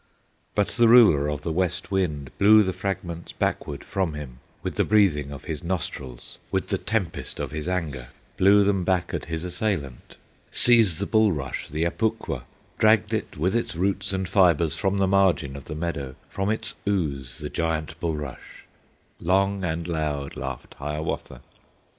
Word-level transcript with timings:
But 0.55 0.69
the 0.69 0.87
ruler 0.87 1.27
of 1.29 1.43
the 1.43 1.51
West 1.51 1.91
Wind 1.91 2.31
Blew 2.39 2.63
the 2.63 2.73
fragments 2.73 3.33
backward 3.33 3.83
from 3.83 4.15
him, 4.15 4.39
With 4.63 4.73
the 4.73 4.83
breathing 4.83 5.29
of 5.31 5.45
his 5.45 5.63
nostrils, 5.63 6.39
With 6.49 6.69
the 6.69 6.79
tempest 6.79 7.39
of 7.39 7.51
his 7.51 7.69
anger, 7.69 8.07
Blew 8.35 8.63
them 8.63 8.83
back 8.83 9.13
at 9.13 9.25
his 9.25 9.43
assailant; 9.43 10.17
Seized 10.49 10.97
the 10.97 11.05
bulrush, 11.05 11.67
the 11.67 11.83
Apukwa, 11.83 12.45
Dragged 12.79 13.13
it 13.13 13.37
with 13.37 13.55
its 13.55 13.75
roots 13.75 14.11
and 14.11 14.27
fibres 14.27 14.73
From 14.73 14.97
the 14.97 15.05
margin 15.05 15.55
of 15.55 15.65
the 15.65 15.75
meadow, 15.75 16.15
From 16.29 16.49
its 16.49 16.73
ooze 16.87 17.37
the 17.37 17.49
giant 17.51 17.99
bulrush; 17.99 18.63
Long 19.19 19.63
and 19.63 19.87
loud 19.87 20.35
laughed 20.35 20.73
Hiawatha! 20.79 21.41